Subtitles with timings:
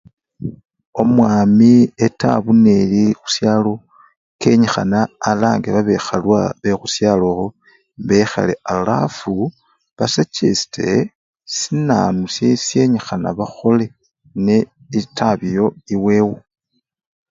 [1.01, 1.73] Omwami
[2.05, 3.73] etabu neli khusyalo,
[4.41, 7.29] kenyikhana alanga babekhalwa bekhusyalo
[8.07, 9.31] bekhale alafu
[9.97, 10.87] basachesite
[11.55, 13.85] sinanu sisyenyikhana bakhole
[14.45, 14.57] ne
[14.99, 16.35] etabu eyo ewewo.